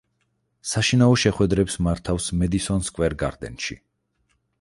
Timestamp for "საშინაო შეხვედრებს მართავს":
0.69-2.31